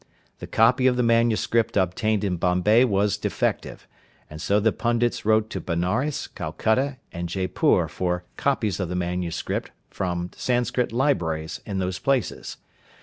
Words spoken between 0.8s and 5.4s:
of the manuscript obtained in Bombay was defective, and so the pundits